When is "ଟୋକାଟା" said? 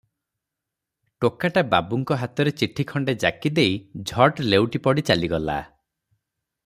1.25-1.63